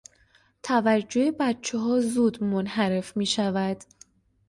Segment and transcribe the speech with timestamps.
[0.63, 3.77] توجه بچهها زود منحرف میشود.